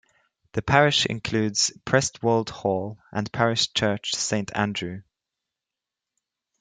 The 0.53 0.63
parish 0.63 1.05
includes 1.05 1.71
Prestwold 1.85 2.49
Hall 2.49 2.97
and 3.11 3.31
parish 3.31 3.71
church 3.71 4.15
Saint 4.15 4.49
Andrew. 4.57 5.03